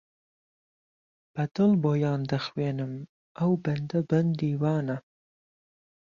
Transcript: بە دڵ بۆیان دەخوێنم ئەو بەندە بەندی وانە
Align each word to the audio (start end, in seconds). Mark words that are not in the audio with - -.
بە 1.33 1.43
دڵ 1.55 1.71
بۆیان 1.83 2.21
دەخوێنم 2.31 2.93
ئەو 3.37 3.51
بەندە 3.63 3.99
بەندی 4.09 4.57
وانە 4.61 4.97